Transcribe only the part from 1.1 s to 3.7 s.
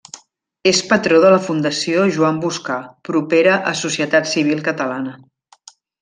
de la Fundació Joan Boscà, propera